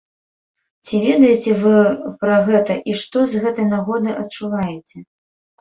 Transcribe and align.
Ці 0.85 1.01
ведаеце 1.07 1.51
вы 1.63 1.75
пра 2.25 2.39
гэта 2.49 2.79
і 2.93 2.97
што 3.03 3.27
з 3.35 3.45
гэтай 3.45 3.71
нагоды 3.75 4.19
адчуваеце? 4.23 4.97